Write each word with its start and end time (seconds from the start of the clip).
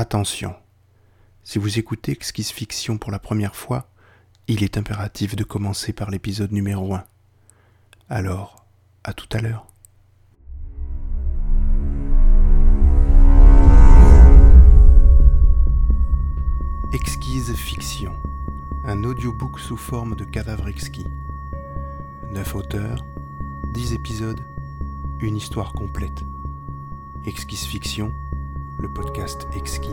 Attention, 0.00 0.54
si 1.42 1.58
vous 1.58 1.78
écoutez 1.78 2.12
Exquise 2.12 2.52
Fiction 2.52 2.96
pour 2.96 3.10
la 3.10 3.18
première 3.18 3.54
fois, 3.54 3.90
il 4.48 4.64
est 4.64 4.78
impératif 4.78 5.36
de 5.36 5.44
commencer 5.44 5.92
par 5.92 6.10
l'épisode 6.10 6.52
numéro 6.52 6.94
1. 6.94 7.04
Alors, 8.08 8.64
à 9.04 9.12
tout 9.12 9.28
à 9.30 9.42
l'heure. 9.42 9.66
Exquise 16.94 17.54
Fiction, 17.54 18.14
un 18.86 19.04
audiobook 19.04 19.60
sous 19.60 19.76
forme 19.76 20.16
de 20.16 20.24
cadavre 20.24 20.68
exquis. 20.68 21.04
Neuf 22.30 22.54
auteurs, 22.54 23.04
dix 23.74 23.92
épisodes, 23.92 24.40
une 25.18 25.36
histoire 25.36 25.74
complète. 25.74 26.22
Exquise 27.26 27.66
Fiction, 27.66 28.14
le 28.80 28.88
podcast 28.94 29.46
exquis. 29.54 29.88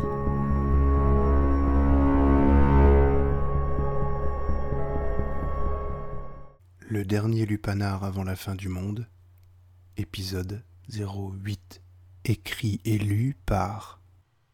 Le 6.88 7.04
dernier 7.04 7.46
lupanar 7.46 8.06
avant 8.06 8.24
la 8.24 8.38
fin 8.38 8.56
du 8.56 8.70
monde, 8.70 9.08
épisode 9.98 10.64
08, 10.90 11.82
écrit 12.24 12.80
et 12.86 12.98
lu 12.98 13.36
par 13.46 14.00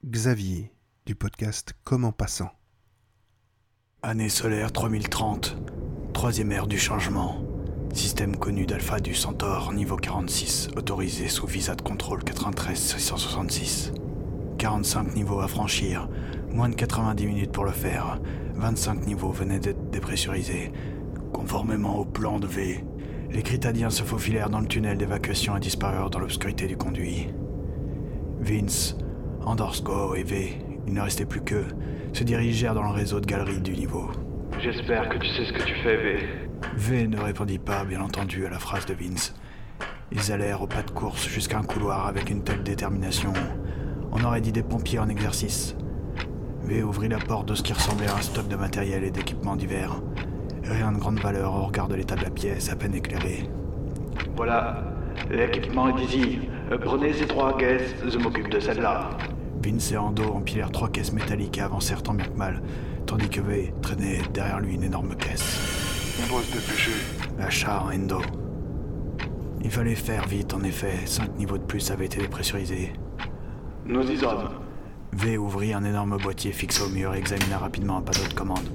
Xavier 0.04 0.74
du 1.06 1.14
podcast 1.14 1.74
Comme 1.84 2.04
en 2.04 2.12
passant. 2.12 2.52
Année 4.02 4.30
solaire 4.30 4.72
3030, 4.72 5.58
troisième 6.14 6.52
ère 6.52 6.68
du 6.68 6.80
changement. 6.80 7.44
Système 7.94 8.36
connu 8.36 8.66
d'Alpha 8.66 9.00
du 9.00 9.14
Centaure, 9.14 9.72
niveau 9.74 9.98
46, 9.98 10.70
autorisé 10.76 11.28
sous 11.28 11.46
visa 11.46 11.76
de 11.76 11.84
contrôle 11.84 12.24
93 12.24 12.80
666. 12.80 13.92
45 14.64 15.16
niveaux 15.16 15.42
à 15.42 15.50
franchir, 15.50 16.08
moins 16.50 16.70
de 16.70 16.76
90 16.76 17.28
minutes 17.28 17.52
pour 17.52 17.66
le 17.66 17.72
faire. 17.72 18.18
25 18.56 19.06
niveaux 19.06 19.34
venaient 19.34 19.60
d'être 19.60 19.90
dépressurisés. 19.90 20.72
Conformément 21.34 21.98
au 21.98 22.06
plan 22.06 22.40
de 22.40 22.48
V, 22.48 22.86
les 23.30 23.42
Critadiens 23.42 23.90
se 23.90 24.04
faufilèrent 24.04 24.50
dans 24.50 24.62
le 24.62 24.68
tunnel 24.68 24.98
d'évacuation 24.98 25.58
et 25.58 25.60
disparurent 25.60 26.10
dans 26.10 26.20
l'obscurité 26.20 26.66
du 26.66 26.78
conduit. 26.78 27.28
Vince, 28.40 28.96
Andorsko 29.46 30.16
et 30.16 30.24
V, 30.24 30.54
il 30.88 30.94
ne 30.94 31.02
restait 31.02 31.26
plus 31.26 31.42
qu'eux, 31.42 31.68
se 32.14 32.24
dirigèrent 32.24 32.74
dans 32.74 32.84
le 32.84 32.94
réseau 32.94 33.20
de 33.20 33.26
galeries 33.26 33.60
du 33.60 33.74
niveau. 33.74 34.12
J'espère 34.62 35.10
que 35.10 35.18
tu 35.18 35.28
sais 35.28 35.46
ce 35.46 35.52
que 35.52 35.64
tu 35.66 35.76
fais, 35.84 35.98
V. 35.98 36.20
V 36.78 37.08
ne 37.10 37.20
répondit 37.20 37.60
pas, 37.60 37.84
bien 37.84 38.00
entendu, 38.00 38.46
à 38.46 38.50
la 38.50 38.60
phrase 38.60 38.86
de 38.86 38.94
Vince. 38.94 39.36
Ils 40.14 40.32
allèrent 40.32 40.62
au 40.62 40.68
pas 40.68 40.84
de 40.84 40.92
course 40.92 41.28
jusqu'à 41.28 41.58
un 41.58 41.64
couloir 41.64 42.08
avec 42.08 42.30
une 42.30 42.46
telle 42.46 42.64
détermination. 42.64 43.34
On 44.16 44.24
aurait 44.24 44.42
dit 44.42 44.52
des 44.52 44.64
pompiers 44.64 45.00
en 45.00 45.10
exercice. 45.10 45.76
V 46.66 46.84
ouvrit 46.84 47.10
la 47.10 47.18
porte 47.18 47.48
de 47.48 47.56
ce 47.56 47.64
qui 47.64 47.74
ressemblait 47.74 48.08
à 48.08 48.16
un 48.16 48.22
stock 48.22 48.48
de 48.48 48.56
matériel 48.56 49.04
et 49.04 49.12
d'équipements 49.12 49.56
divers. 49.56 50.02
Rien 50.64 50.92
de 50.92 51.00
grande 51.00 51.20
valeur 51.20 51.56
au 51.56 51.64
regard 51.64 51.88
de 51.88 51.96
l'état 51.96 52.16
de 52.16 52.22
la 52.22 52.30
pièce, 52.30 52.70
à 52.72 52.76
peine 52.76 52.94
éclairée. 52.94 53.50
Voilà, 54.36 54.84
l'équipement 55.30 55.98
est 55.98 56.02
ici. 56.04 56.40
Prenez 56.82 57.14
ces 57.14 57.26
trois 57.26 57.58
caisses, 57.58 57.96
je 58.08 58.18
m'occupe 58.20 58.50
de 58.50 58.60
celle-là. 58.60 59.10
Vince 59.64 59.92
et 59.92 59.98
Ando 59.98 60.24
empilèrent 60.34 60.72
trois 60.72 60.90
caisses 60.90 61.12
métalliques 61.12 61.58
et 61.58 61.62
avancèrent 61.62 62.04
tant 62.04 62.14
bien 62.14 62.28
que 62.28 62.38
mal, 62.38 62.62
tandis 63.06 63.30
que 63.30 63.42
V 63.42 63.74
traînait 63.82 64.22
derrière 64.34 64.60
lui 64.60 64.76
une 64.76 64.84
énorme 64.84 65.16
caisse. 65.16 66.20
On 66.24 66.32
doit 66.32 66.44
se 66.44 66.54
dépêcher. 66.54 66.92
Lâcha 67.40 67.84
Endo. 67.92 68.22
Il 69.64 69.72
fallait 69.72 69.96
faire 69.96 70.28
vite, 70.28 70.54
en 70.54 70.62
effet. 70.64 71.00
Cinq 71.06 71.36
niveaux 71.38 71.58
de 71.58 71.64
plus 71.64 71.90
avaient 71.92 72.06
été 72.06 72.20
dépressurisés. 72.20 72.94
Nous 73.86 74.10
y 74.10 74.18
sommes. 74.18 74.50
V 75.12 75.38
ouvrit 75.38 75.74
un 75.74 75.84
énorme 75.84 76.18
boîtier 76.18 76.54
fixé 76.54 76.82
au 76.84 76.90
mur 76.90 77.14
et 77.14 77.18
examina 77.18 77.58
rapidement 77.58 77.98
un 77.98 78.02
panneau 78.02 78.28
de 78.30 78.34
commande. 78.34 78.70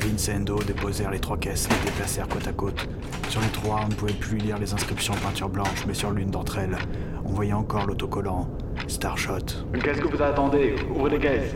Vince 0.00 0.28
et 0.28 0.36
Endo 0.36 0.62
déposèrent 0.62 1.10
les 1.10 1.18
trois 1.18 1.36
caisses 1.36 1.66
et 1.66 1.74
les 1.74 1.90
déplacèrent 1.90 2.28
côte 2.28 2.46
à 2.46 2.52
côte. 2.52 2.88
Sur 3.28 3.40
les 3.40 3.48
trois, 3.48 3.80
on 3.84 3.88
ne 3.88 3.94
pouvait 3.94 4.12
plus 4.12 4.38
lire 4.38 4.58
les 4.58 4.72
inscriptions 4.72 5.14
en 5.14 5.16
peinture 5.16 5.48
blanche, 5.48 5.84
mais 5.88 5.94
sur 5.94 6.12
l'une 6.12 6.30
d'entre 6.30 6.58
elles, 6.58 6.78
on 7.24 7.30
voyait 7.30 7.52
encore 7.52 7.86
l'autocollant 7.86 8.48
Starshot. 8.86 9.38
Qu'est-ce 9.82 10.00
que 10.00 10.08
vous 10.08 10.22
attendez? 10.22 10.76
Ouvrez 10.94 11.10
les 11.10 11.18
caisses. 11.18 11.54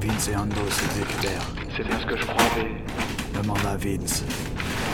Vince 0.00 0.28
et 0.28 0.36
Endo 0.36 0.68
s'exécutèrent. 0.68 1.46
C'est 1.76 1.86
bien 1.86 1.98
ce 2.00 2.06
que 2.06 2.16
je 2.16 2.26
croyais. 2.26 2.72
Demanda 3.32 3.76
Vince. 3.76 4.24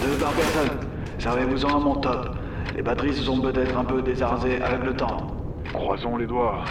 Deux 0.04 0.18
par 0.18 0.32
personne. 0.32 0.78
Servez-vous-en 1.18 1.76
à 1.76 1.80
mon 1.80 1.96
top. 1.96 2.36
Les 2.76 2.82
batteries 2.82 3.14
se 3.14 3.22
sont 3.22 3.40
peut-être 3.40 3.76
un 3.76 3.84
peu 3.84 4.02
désarmées 4.02 4.60
avec 4.60 4.84
le 4.84 4.94
temps. 4.94 5.26
Croisons 5.72 6.18
les 6.18 6.26
doigts. 6.26 6.64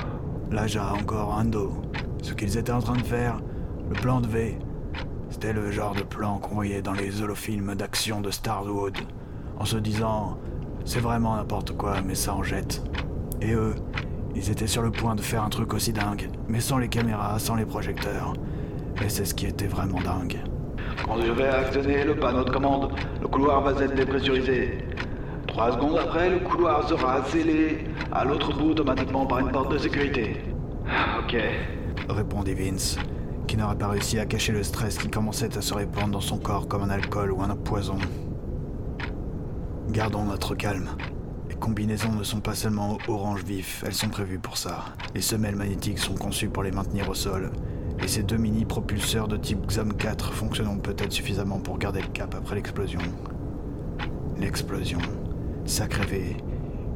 Lâcha 0.53 0.93
encore 0.93 1.35
Ando. 1.35 1.81
Ce 2.21 2.33
qu'ils 2.33 2.59
étaient 2.59 2.71
en 2.71 2.79
train 2.79 2.95
de 2.95 3.01
faire, 3.01 3.39
le 3.89 3.95
plan 3.95 4.21
de 4.21 4.27
V, 4.27 4.59
c'était 5.31 5.51
le 5.51 5.71
genre 5.71 5.95
de 5.95 6.03
plan 6.03 6.37
qu'on 6.37 6.53
voyait 6.53 6.83
dans 6.83 6.93
les 6.93 7.23
holofilms 7.23 7.73
d'action 7.73 8.21
de 8.21 8.29
Starwood, 8.29 8.95
en 9.57 9.65
se 9.65 9.77
disant 9.77 10.37
c'est 10.85 10.99
vraiment 10.99 11.37
n'importe 11.37 11.75
quoi, 11.75 11.95
mais 12.05 12.13
ça 12.13 12.35
en 12.35 12.43
jette. 12.43 12.83
Et 13.41 13.53
eux, 13.53 13.73
ils 14.35 14.51
étaient 14.51 14.67
sur 14.67 14.83
le 14.83 14.91
point 14.91 15.15
de 15.15 15.21
faire 15.21 15.43
un 15.43 15.49
truc 15.49 15.73
aussi 15.73 15.91
dingue, 15.91 16.29
mais 16.47 16.59
sans 16.59 16.77
les 16.77 16.87
caméras, 16.87 17.39
sans 17.39 17.55
les 17.55 17.65
projecteurs. 17.65 18.33
Et 19.03 19.09
c'est 19.09 19.25
ce 19.25 19.33
qui 19.33 19.47
était 19.47 19.65
vraiment 19.65 20.01
dingue. 20.01 20.37
Quand 21.03 21.19
je 21.19 21.31
vais 21.31 21.47
actionner 21.47 22.03
le 22.03 22.15
panneau 22.15 22.43
de 22.43 22.51
commande, 22.51 22.91
le 23.19 23.27
couloir 23.27 23.61
va 23.61 23.71
être 23.83 23.95
dépressurisé. 23.95 24.85
Trois 25.53 25.71
secondes 25.71 25.99
après, 25.99 26.31
le 26.31 26.39
couloir 26.39 26.89
sera 26.89 27.23
scellé 27.25 27.85
à 28.11 28.25
l'autre 28.25 28.57
bout 28.57 28.71
automatiquement 28.71 29.27
par 29.27 29.37
une 29.37 29.51
porte 29.51 29.71
de 29.71 29.77
sécurité. 29.77 30.37
Ok. 31.19 31.37
Répondit 32.09 32.55
Vince, 32.55 32.97
qui 33.45 33.55
n'aurait 33.55 33.77
pas 33.77 33.89
réussi 33.89 34.17
à 34.17 34.25
cacher 34.25 34.51
le 34.51 34.63
stress 34.63 34.97
qui 34.97 35.09
commençait 35.09 35.55
à 35.55 35.61
se 35.61 35.75
répandre 35.75 36.13
dans 36.13 36.21
son 36.21 36.39
corps 36.39 36.67
comme 36.67 36.81
un 36.81 36.89
alcool 36.89 37.31
ou 37.31 37.43
un 37.43 37.55
poison. 37.55 37.99
Gardons 39.91 40.23
notre 40.23 40.55
calme. 40.55 40.89
Les 41.47 41.55
combinaisons 41.55 42.13
ne 42.13 42.23
sont 42.23 42.41
pas 42.41 42.55
seulement 42.55 42.97
orange 43.07 43.43
vif, 43.43 43.83
elles 43.85 43.93
sont 43.93 44.09
prévues 44.09 44.39
pour 44.39 44.57
ça. 44.57 44.85
Les 45.13 45.21
semelles 45.21 45.55
magnétiques 45.55 45.99
sont 45.99 46.15
conçues 46.15 46.49
pour 46.49 46.63
les 46.63 46.71
maintenir 46.71 47.07
au 47.09 47.13
sol. 47.13 47.51
Et 48.01 48.07
ces 48.07 48.23
deux 48.23 48.37
mini-propulseurs 48.37 49.27
de 49.27 49.37
type 49.37 49.67
XOM 49.67 49.93
4 49.93 50.33
fonctionneront 50.33 50.77
peut-être 50.77 51.11
suffisamment 51.11 51.59
pour 51.59 51.77
garder 51.77 52.01
le 52.01 52.07
cap 52.07 52.33
après 52.33 52.55
l'explosion. 52.55 53.01
L'explosion. 54.39 54.97
Sacré 55.65 56.05
V. 56.05 56.37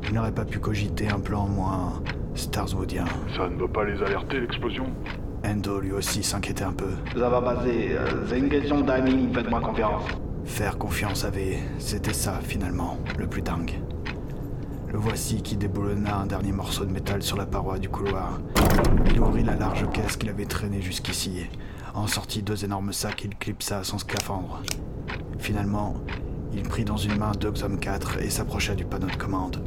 Il 0.08 0.14
n'aurait 0.14 0.32
pas 0.32 0.46
pu 0.46 0.60
cogiter 0.60 1.10
un 1.10 1.20
plan 1.20 1.48
moins 1.48 2.02
Starswoodien. 2.36 3.06
Ça 3.36 3.50
ne 3.50 3.58
doit 3.58 3.72
pas 3.72 3.84
les 3.84 4.02
alerter, 4.02 4.40
l'explosion 4.40 4.86
Endo 5.46 5.80
lui 5.80 5.92
aussi 5.92 6.24
s'inquiétait 6.24 6.64
un 6.64 6.74
peu. 6.74 6.90
Ça 7.18 7.30
va 7.30 7.42
passer. 7.42 7.90
euh, 7.92 8.26
C'est 8.28 8.40
une 8.40 8.50
question 8.50 8.82
de 8.82 8.92
timing, 8.92 9.34
faites-moi 9.34 9.62
confiance. 9.62 10.04
Faire 10.46 10.78
confiance 10.78 11.26
à 11.26 11.30
V, 11.30 11.58
c'était 11.80 12.14
ça 12.14 12.40
finalement, 12.42 12.98
le 13.18 13.28
plus 13.28 13.42
dingue. 13.42 13.80
Le 14.92 14.98
voici 14.98 15.42
qui 15.42 15.58
déboulonna 15.58 16.18
un 16.18 16.26
dernier 16.26 16.54
morceau 16.54 16.86
de 16.86 16.92
métal 16.92 17.22
sur 17.22 17.38
la 17.38 17.46
paroi 17.46 17.78
du 17.78 17.90
couloir. 17.90 18.40
Il 19.12 19.20
ouvrit 19.20 19.44
la 19.44 19.56
large 19.56 19.86
caisse 19.92 20.16
qu'il 20.18 20.30
avait 20.30 20.46
traînée 20.46 20.82
jusqu'ici, 20.82 21.46
en 21.94 22.08
sortit 22.08 22.42
deux 22.42 22.64
énormes 22.66 22.94
sacs 22.94 23.18
qu'il 23.18 23.36
clipsa 23.36 23.80
à 23.80 23.84
son 23.84 23.98
scaphandre. 23.98 24.62
Finalement, 25.40 25.96
il 26.58 26.64
prit 26.64 26.84
dans 26.84 26.98
une 26.98 27.18
main 27.18 27.34
deux 27.34 27.52
Xom 27.52 27.80
4 27.80 28.18
et 28.22 28.32
s'approcha 28.32 28.74
du 28.74 28.84
panneau 28.84 29.06
de 29.08 29.16
commande. 29.16 29.64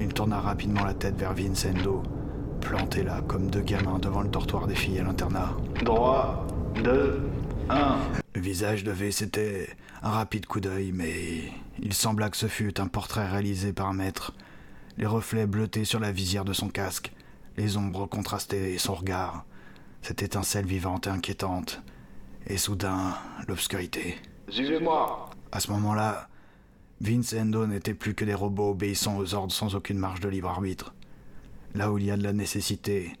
Il 0.00 0.08
tourna 0.08 0.40
rapidement 0.40 0.82
la 0.82 0.94
tête 0.94 1.16
vers 1.16 1.34
Vincendo, 1.34 2.02
plantés 2.62 3.02
là 3.02 3.20
comme 3.28 3.50
deux 3.50 3.60
gamins 3.60 3.98
devant 3.98 4.22
le 4.22 4.28
dortoir 4.28 4.66
des 4.66 4.74
filles 4.74 5.00
à 5.00 5.04
l'internat. 5.04 5.54
Droit, 5.82 6.46
deux, 6.82 7.20
un. 7.68 7.98
Le 8.34 8.40
visage 8.40 8.84
de 8.84 8.90
V, 8.90 9.10
c'était 9.10 9.68
un 10.02 10.10
rapide 10.10 10.46
coup 10.46 10.60
d'œil, 10.60 10.92
mais 10.92 11.52
il 11.78 11.92
sembla 11.92 12.30
que 12.30 12.38
ce 12.38 12.46
fût 12.46 12.80
un 12.80 12.88
portrait 12.88 13.28
réalisé 13.28 13.74
par 13.74 13.88
un 13.88 13.94
maître. 13.94 14.32
Les 14.96 15.06
reflets 15.06 15.46
bleutés 15.46 15.84
sur 15.84 16.00
la 16.00 16.10
visière 16.10 16.46
de 16.46 16.54
son 16.54 16.68
casque, 16.68 17.12
les 17.58 17.76
ombres 17.76 18.06
contrastées 18.06 18.72
et 18.72 18.78
son 18.78 18.94
regard, 18.94 19.44
cette 20.00 20.22
étincelle 20.22 20.66
vivante 20.66 21.06
et 21.06 21.10
inquiétante. 21.10 21.82
Et 22.46 22.56
soudain, 22.56 23.14
l'obscurité. 23.46 24.16
Suivez-moi. 24.48 25.23
À 25.54 25.60
ce 25.60 25.70
moment-là, 25.70 26.28
Vince 27.00 27.32
et 27.32 27.40
Endo 27.40 27.68
n'étaient 27.68 27.94
plus 27.94 28.14
que 28.14 28.24
des 28.24 28.34
robots 28.34 28.70
obéissant 28.70 29.16
aux 29.18 29.34
ordres 29.34 29.52
sans 29.52 29.76
aucune 29.76 29.98
marge 29.98 30.18
de 30.18 30.28
libre 30.28 30.48
arbitre. 30.48 30.94
Là 31.74 31.92
où 31.92 31.98
il 31.98 32.04
y 32.04 32.10
a 32.10 32.16
de 32.16 32.24
la 32.24 32.32
nécessité, 32.32 33.12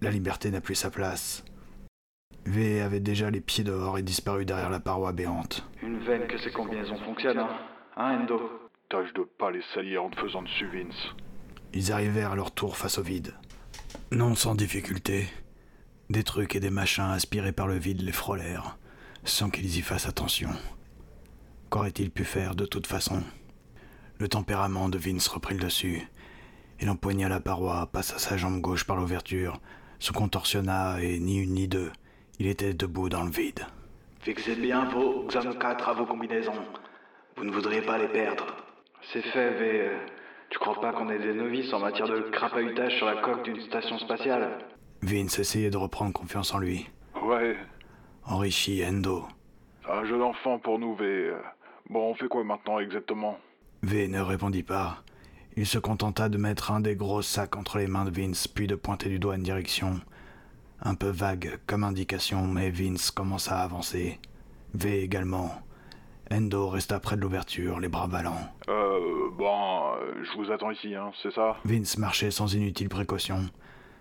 la 0.00 0.10
liberté 0.10 0.50
n'a 0.50 0.62
plus 0.62 0.74
sa 0.74 0.90
place. 0.90 1.44
V 2.46 2.80
avait 2.80 3.00
déjà 3.00 3.30
les 3.30 3.42
pieds 3.42 3.62
dehors 3.62 3.98
et 3.98 4.02
disparu 4.02 4.46
derrière 4.46 4.70
la 4.70 4.80
paroi 4.80 5.12
béante. 5.12 5.68
Une 5.82 5.98
veine 5.98 6.26
que 6.26 6.38
ces 6.38 6.50
combinaisons 6.50 6.98
fonctionnent, 7.04 7.40
hein 7.40 7.58
Hein, 7.98 8.20
Endo 8.22 8.40
Tâche 8.88 9.12
de 9.12 9.24
pas 9.38 9.50
les 9.50 9.62
salir 9.74 10.02
en 10.02 10.08
te 10.08 10.18
faisant 10.18 10.42
dessus, 10.42 10.68
Vince. 10.68 11.14
Ils 11.74 11.92
arrivèrent 11.92 12.32
à 12.32 12.36
leur 12.36 12.52
tour 12.52 12.78
face 12.78 12.96
au 12.96 13.02
vide. 13.02 13.34
Non 14.12 14.34
sans 14.34 14.54
difficulté. 14.54 15.28
Des 16.08 16.22
trucs 16.22 16.56
et 16.56 16.60
des 16.60 16.70
machins 16.70 17.10
aspirés 17.10 17.52
par 17.52 17.66
le 17.66 17.76
vide 17.76 18.00
les 18.00 18.12
frôlèrent, 18.12 18.78
sans 19.24 19.50
qu'ils 19.50 19.76
y 19.76 19.82
fassent 19.82 20.06
attention. 20.06 20.50
Qu'aurait-il 21.70 22.10
pu 22.10 22.24
faire 22.24 22.54
de 22.54 22.64
toute 22.66 22.86
façon? 22.86 23.22
Le 24.18 24.28
tempérament 24.28 24.88
de 24.88 24.98
Vince 24.98 25.28
reprit 25.28 25.54
le 25.54 25.64
dessus. 25.64 26.02
Il 26.80 26.88
empoigna 26.90 27.28
la 27.28 27.40
paroi, 27.40 27.86
passa 27.92 28.18
sa 28.18 28.36
jambe 28.36 28.60
gauche 28.60 28.84
par 28.84 28.96
l'ouverture, 28.96 29.60
se 29.98 30.12
contorsionna 30.12 31.00
et 31.02 31.18
ni 31.18 31.38
une 31.42 31.54
ni 31.54 31.68
deux, 31.68 31.90
il 32.38 32.46
était 32.46 32.74
debout 32.74 33.08
dans 33.08 33.24
le 33.24 33.30
vide. 33.30 33.66
Fixez 34.20 34.56
bien 34.56 34.84
vos 34.90 35.26
Xam 35.28 35.58
4 35.58 35.88
à 35.88 35.92
vos 35.94 36.04
combinaisons. 36.06 36.52
Vous 37.36 37.44
ne 37.44 37.52
voudriez 37.52 37.82
pas 37.82 37.98
les 37.98 38.08
perdre. 38.08 38.46
C'est 39.12 39.22
fait, 39.22 39.50
V. 39.50 39.80
Euh, 39.82 39.96
Tu 40.50 40.58
crois 40.58 40.80
pas 40.80 40.92
qu'on 40.92 41.08
est 41.10 41.18
des 41.18 41.34
novices 41.34 41.72
en 41.72 41.80
matière 41.80 42.06
de 42.08 42.20
crapahutage 42.30 42.96
sur 42.96 43.06
la 43.06 43.16
coque 43.16 43.42
d'une 43.44 43.60
station 43.62 43.98
spatiale? 43.98 44.58
Vince 45.02 45.38
essayait 45.38 45.70
de 45.70 45.76
reprendre 45.76 46.12
confiance 46.12 46.54
en 46.54 46.58
lui. 46.58 46.86
Ouais, 47.22 47.56
Enrichi 48.24 48.82
Endo. 48.84 49.26
un 49.90 50.04
jeu 50.04 50.18
d'enfant 50.18 50.58
pour 50.58 50.78
nous, 50.78 50.94
V. 50.96 51.04
Euh, 51.04 51.38
Bon, 51.88 52.10
on 52.10 52.14
fait 52.14 52.28
quoi 52.28 52.42
maintenant 52.44 52.80
exactement? 52.80 53.38
V 53.82 54.08
ne 54.08 54.20
répondit 54.20 54.62
pas. 54.64 55.02
Il 55.56 55.66
se 55.66 55.78
contenta 55.78 56.28
de 56.28 56.36
mettre 56.36 56.72
un 56.72 56.80
des 56.80 56.96
gros 56.96 57.22
sacs 57.22 57.56
entre 57.56 57.78
les 57.78 57.86
mains 57.86 58.04
de 58.04 58.10
Vince, 58.10 58.48
puis 58.48 58.66
de 58.66 58.74
pointer 58.74 59.08
du 59.08 59.18
doigt 59.18 59.36
une 59.36 59.42
direction. 59.42 60.00
Un 60.82 60.94
peu 60.94 61.08
vague 61.08 61.58
comme 61.66 61.84
indication, 61.84 62.46
mais 62.46 62.70
Vince 62.70 63.10
commença 63.10 63.58
à 63.58 63.64
avancer. 63.64 64.18
V 64.74 65.02
également. 65.02 65.50
Endo 66.30 66.68
resta 66.68 66.98
près 66.98 67.16
de 67.16 67.20
l'ouverture, 67.20 67.78
les 67.78 67.88
bras 67.88 68.08
ballants. 68.08 68.52
Euh, 68.68 69.30
bon, 69.38 69.94
je 70.22 70.36
vous 70.36 70.50
attends 70.50 70.72
ici, 70.72 70.94
hein, 70.94 71.12
c'est 71.22 71.32
ça? 71.32 71.56
Vince 71.64 71.98
marchait 71.98 72.32
sans 72.32 72.52
inutile 72.52 72.88
précaution, 72.88 73.48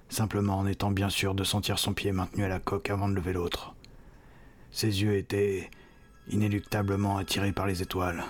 simplement 0.10 0.58
en 0.58 0.66
étant 0.66 0.90
bien 0.90 1.10
sûr 1.10 1.36
de 1.36 1.44
sentir 1.44 1.78
son 1.78 1.94
pied 1.94 2.12
maintenu 2.12 2.44
à 2.44 2.48
la 2.48 2.60
coque 2.60 2.90
avant 2.90 3.08
de 3.08 3.14
lever 3.14 3.34
l'autre. 3.34 3.76
Ses 4.72 5.04
yeux 5.04 5.16
étaient 5.16 5.70
inéluctablement 6.30 7.18
attirés 7.18 7.52
par 7.52 7.68
les 7.68 7.82
étoiles, 7.82 8.24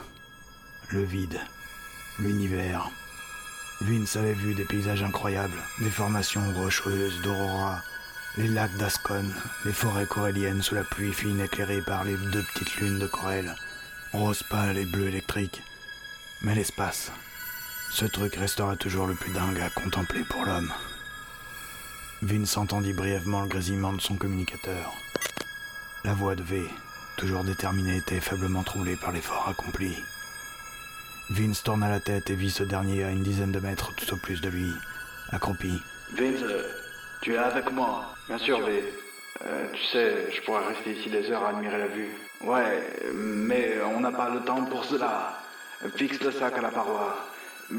le 0.89 1.03
vide, 1.03 1.39
l'univers. 2.19 2.89
Vince 3.81 4.15
avait 4.15 4.33
vu 4.33 4.53
des 4.53 4.65
paysages 4.65 5.03
incroyables, 5.03 5.61
des 5.79 5.89
formations 5.89 6.53
rocheuses 6.53 7.21
d'aurora, 7.21 7.81
les 8.37 8.47
lacs 8.47 8.75
d'Ascon, 8.77 9.25
les 9.65 9.73
forêts 9.73 10.05
coréliennes 10.05 10.61
sous 10.61 10.75
la 10.75 10.83
pluie 10.83 11.13
fine 11.13 11.39
éclairée 11.39 11.81
par 11.81 12.03
les 12.03 12.17
deux 12.17 12.43
petites 12.43 12.75
lunes 12.77 12.99
de 12.99 13.07
Corel, 13.07 13.55
rose 14.11 14.43
pâle 14.43 14.77
et 14.77 14.85
bleu 14.85 15.07
électrique. 15.07 15.61
Mais 16.41 16.55
l'espace, 16.55 17.11
ce 17.91 18.05
truc 18.05 18.35
restera 18.35 18.75
toujours 18.75 19.07
le 19.07 19.15
plus 19.15 19.31
dingue 19.31 19.59
à 19.59 19.69
contempler 19.69 20.23
pour 20.23 20.45
l'homme. 20.45 20.71
Vince 22.21 22.57
entendit 22.57 22.93
brièvement 22.93 23.41
le 23.41 23.47
grésillement 23.47 23.93
de 23.93 24.01
son 24.01 24.15
communicateur. 24.15 24.93
La 26.03 26.13
voix 26.13 26.35
de 26.35 26.43
V, 26.43 26.61
toujours 27.15 27.43
déterminée, 27.43 27.97
était 27.97 28.19
faiblement 28.19 28.63
troublée 28.63 28.95
par 28.95 29.11
l'effort 29.11 29.47
accompli. 29.49 30.03
Vince 31.29 31.63
tourna 31.63 31.89
la 31.89 31.99
tête 31.99 32.29
et 32.29 32.35
vit 32.35 32.51
ce 32.51 32.63
dernier 32.63 33.03
à 33.03 33.09
une 33.09 33.23
dizaine 33.23 33.51
de 33.51 33.59
mètres 33.59 33.93
tout 33.95 34.13
au 34.13 34.17
plus 34.17 34.41
de 34.41 34.49
lui, 34.49 34.71
accroupi. 35.31 35.81
Vince, 36.13 36.43
euh, 36.43 36.63
tu 37.21 37.33
es 37.33 37.37
avec 37.37 37.71
moi 37.71 38.13
Bien 38.27 38.37
sûr, 38.37 38.61
V. 38.61 38.83
Euh, 39.43 39.67
tu 39.73 39.83
sais, 39.85 40.31
je 40.31 40.41
pourrais 40.41 40.65
rester 40.67 40.93
ici 40.93 41.09
des 41.09 41.29
heures 41.31 41.43
à 41.43 41.49
admirer 41.49 41.77
la 41.77 41.87
vue. 41.87 42.09
Ouais, 42.41 42.81
mais 43.13 43.75
on 43.95 43.99
n'a 43.99 44.11
pas 44.11 44.29
le 44.29 44.41
temps 44.41 44.63
pour 44.65 44.85
cela. 44.85 45.33
Fixe 45.95 46.21
le 46.21 46.31
sac 46.31 46.57
à 46.57 46.61
la 46.61 46.69
paroi. 46.69 47.15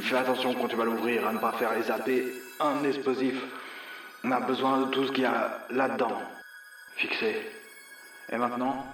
Fais 0.00 0.16
attention 0.16 0.54
quand 0.54 0.68
tu 0.68 0.76
vas 0.76 0.84
l'ouvrir 0.84 1.26
à 1.26 1.32
ne 1.32 1.38
pas 1.38 1.52
faire 1.52 1.70
zapper 1.84 2.32
un 2.60 2.84
explosif. 2.84 3.34
On 4.24 4.32
a 4.32 4.40
besoin 4.40 4.82
de 4.82 4.90
tout 4.90 5.06
ce 5.06 5.12
qu'il 5.12 5.22
y 5.22 5.26
a 5.26 5.66
là-dedans. 5.70 6.20
Fixé. 6.96 7.50
Et 8.30 8.36
maintenant? 8.36 8.86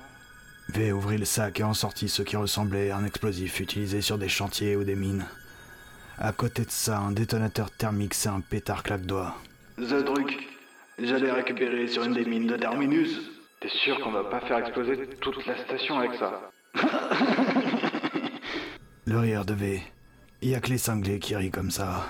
V 0.69 0.93
ouvrit 0.93 1.19
le 1.19 1.25
sac 1.25 1.61
et 1.61 1.65
en 1.65 1.75
sortit 1.75 2.09
ce 2.09 2.23
qui 2.23 2.37
ressemblait 2.37 2.91
à 2.91 2.97
un 2.97 3.05
explosif 3.05 3.61
utilisé 3.61 4.01
sur 4.01 4.19
des 4.19 4.29
chantiers 4.29 4.77
ou 4.77 4.85
des 4.85 4.95
mines. 4.95 5.27
À 6.19 6.33
côté 6.33 6.65
de 6.65 6.71
ça, 6.71 6.99
un 6.99 7.13
détonateur 7.13 7.71
thermique, 7.71 8.15
c'est 8.15 8.29
un 8.29 8.41
pétard 8.41 8.83
claque-doigt. 8.83 9.37
The 9.79 10.05
truc, 10.05 10.49
j'allais 10.99 11.33
récupérer 11.33 11.89
sur 11.89 12.05
une 12.05 12.15
des 12.15 12.25
mines 12.25 12.47
de 12.47 12.57
Terminus. 12.57 13.21
T'es 13.61 13.69
sûr 13.69 14.01
qu'on 14.01 14.13
va 14.13 14.25
pas 14.25 14.41
faire 14.41 14.59
exploser 14.59 15.09
toute 15.21 15.45
la 15.47 15.57
station 15.65 15.99
avec 15.99 16.15
ça 16.15 16.51
Le 19.07 19.19
rire 19.19 19.45
de 19.45 19.55
V. 19.55 19.83
Y 20.43 20.55
a 20.55 20.61
que 20.61 20.71
les 20.71 20.79
cinglés 20.79 21.19
qui 21.19 21.37
rient 21.37 21.51
comme 21.51 21.71
ça. 21.71 22.09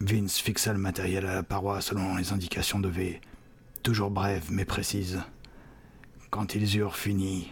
Vince 0.00 0.38
fixa 0.38 0.72
le 0.72 0.78
matériel 0.78 1.26
à 1.26 1.34
la 1.34 1.42
paroi 1.42 1.80
selon 1.80 2.16
les 2.16 2.32
indications 2.32 2.78
de 2.78 2.88
V, 2.88 3.20
toujours 3.82 4.10
brèves 4.10 4.48
mais 4.50 4.64
précises. 4.64 5.22
Quand 6.34 6.56
ils 6.56 6.76
eurent 6.78 6.96
fini, 6.96 7.48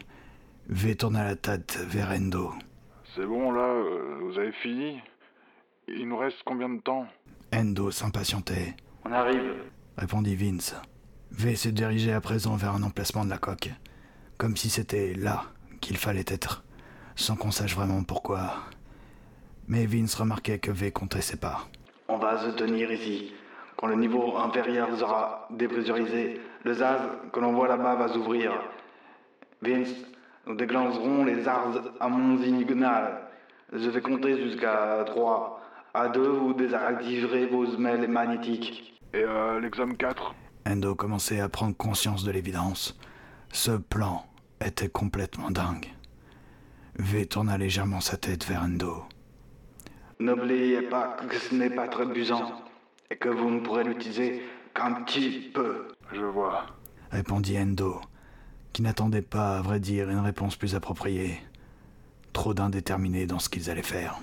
V 0.67 0.97
tourna 0.97 1.23
la 1.23 1.37
tête 1.37 1.79
vers 1.87 2.11
Endo. 2.11 2.53
C'est 3.15 3.25
bon 3.25 3.53
là, 3.53 3.63
euh, 3.63 4.19
vous 4.23 4.37
avez 4.37 4.51
fini? 4.51 4.99
Il 5.87 6.09
nous 6.09 6.17
reste 6.17 6.39
combien 6.45 6.69
de 6.69 6.81
temps? 6.81 7.07
Endo 7.55 7.93
s'impatientait, 7.93 8.75
On 9.05 9.13
arrive. 9.13 9.55
répondit 9.97 10.35
Vince. 10.35 10.75
V 11.31 11.55
se 11.55 11.69
dirigeait 11.69 12.13
à 12.13 12.21
présent 12.21 12.57
vers 12.57 12.75
un 12.75 12.83
emplacement 12.83 13.25
de 13.25 13.31
la 13.31 13.39
coque, 13.39 13.71
comme 14.37 14.57
si 14.57 14.69
c'était 14.69 15.15
là 15.15 15.45
qu'il 15.81 15.97
fallait 15.97 16.25
être, 16.27 16.65
sans 17.15 17.37
qu'on 17.37 17.53
sache 17.53 17.77
vraiment 17.77 18.03
pourquoi. 18.03 18.65
Mais 19.69 19.87
Vince 19.87 20.17
remarquait 20.17 20.59
que 20.59 20.73
V 20.73 20.91
comptait 20.91 21.23
ses 21.23 21.37
pas. 21.37 21.69
On 22.09 22.19
va 22.19 22.37
se 22.43 22.57
tenir 22.57 22.91
ici. 22.91 23.33
Quand 23.83 23.89
le 23.89 23.97
niveau 23.97 24.37
inférieur 24.37 24.97
sera 24.97 25.49
dépressurisé, 25.51 26.41
le 26.63 26.73
ZAZ 26.73 27.01
que 27.33 27.41
l'on 27.41 27.53
voit 27.53 27.67
là-bas 27.67 27.97
va 27.97 28.07
s'ouvrir. 28.07 28.53
Vince, 29.61 29.93
nous 30.47 30.55
déclencherons 30.55 31.25
les 31.25 31.49
arts 31.49 31.83
amonzignales. 31.99 33.23
Je 33.73 33.91
vais 33.91 34.01
compter 34.01 34.41
jusqu'à 34.41 35.03
3. 35.05 35.61
À 35.95 36.09
2, 36.11 36.21
vous 36.23 36.55
désactiverez 36.55 37.47
vos 37.47 37.67
semelles 37.67 38.09
magnétiques. 38.09 39.01
Et 39.15 39.25
euh, 39.25 39.59
l'examen 39.59 39.97
4 39.97 40.33
Endo 40.65 40.95
commençait 40.95 41.41
à 41.41 41.49
prendre 41.49 41.77
conscience 41.77 42.23
de 42.23 42.31
l'évidence. 42.31 42.97
Ce 43.51 43.73
plan 43.73 44.25
était 44.65 44.91
complètement 44.91 45.51
dingue. 45.51 45.89
V 47.01 47.27
tourna 47.27 47.59
légèrement 47.59 48.01
sa 48.01 48.17
tête 48.17 48.47
vers 48.47 48.63
Endo. 48.63 49.03
N'oubliez 50.21 50.83
pas 50.83 51.17
que 51.29 51.37
ce 51.37 51.53
n'est 51.53 51.71
pas 51.71 51.89
très 51.89 52.07
buisant 52.07 52.63
et 53.13 53.17
que 53.17 53.29
vous 53.29 53.51
ne 53.51 53.61
pourrez 53.61 53.85
l'utiliser 53.85 54.43
qu'un 54.75 54.95
petit 55.03 55.51
peu. 55.53 55.89
Je 56.13 56.25
vois. 56.25 56.65
répondit 57.11 57.59
Endo, 57.59 58.01
qui 58.73 58.81
n'attendait 58.81 59.21
pas, 59.21 59.59
à 59.59 59.63
vrai 59.63 59.81
dire, 59.81 60.09
une 60.09 60.21
réponse 60.21 60.57
plus 60.57 60.75
appropriée. 60.75 61.39
Trop 62.33 62.55
d'indéterminés 62.55 63.27
dans 63.27 63.39
ce 63.39 63.51
qu'ils 63.51 63.69
allaient 63.69 63.83
faire. 63.83 64.19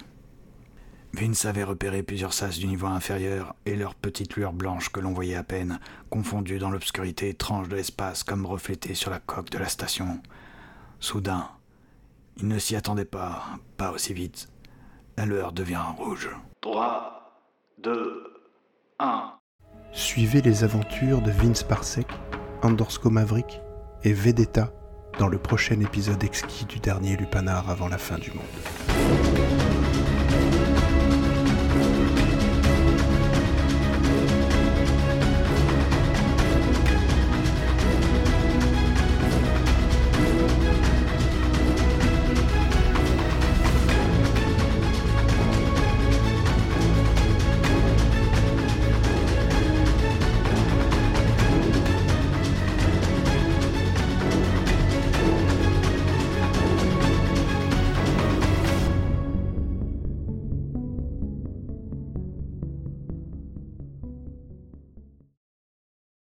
Vince 1.13 1.45
avait 1.45 1.63
repéré 1.63 2.01
plusieurs 2.01 2.33
sas 2.33 2.57
du 2.57 2.65
niveau 2.65 2.87
inférieur 2.87 3.55
et 3.67 3.75
leurs 3.75 3.93
petites 3.93 4.35
lueurs 4.35 4.53
blanches 4.53 4.89
que 4.89 4.99
l'on 4.99 5.13
voyait 5.13 5.35
à 5.35 5.43
peine, 5.43 5.79
confondues 6.09 6.59
dans 6.59 6.71
l'obscurité 6.71 7.29
étrange 7.29 7.69
de 7.69 7.75
l'espace 7.75 8.23
comme 8.23 8.45
reflétées 8.45 8.95
sur 8.95 9.11
la 9.11 9.19
coque 9.19 9.51
de 9.51 9.59
la 9.59 9.69
station. 9.69 10.19
Soudain, 10.99 11.47
il 12.37 12.47
ne 12.47 12.57
s'y 12.57 12.75
attendait 12.75 13.05
pas, 13.05 13.43
pas 13.77 13.91
aussi 13.91 14.13
vite. 14.13 14.49
La 15.15 15.25
lueur 15.25 15.51
devient 15.51 15.81
rouge. 15.97 16.29
3, 16.61 17.43
2, 17.83 18.38
1. 18.99 19.33
Suivez 19.93 20.41
les 20.41 20.63
aventures 20.65 21.21
de 21.21 21.31
Vince 21.31 21.63
Parsec, 21.63 22.07
Andorsko 22.61 23.09
Maverick 23.09 23.61
et 24.03 24.11
Vedetta 24.11 24.73
dans 25.17 25.27
le 25.27 25.37
prochain 25.37 25.79
épisode 25.79 26.23
exquis 26.23 26.65
du 26.65 26.79
dernier 26.79 27.15
Lupanar 27.15 27.69
avant 27.69 27.87
la 27.87 27.97
fin 27.97 28.17
du 28.17 28.31
monde. 28.31 29.38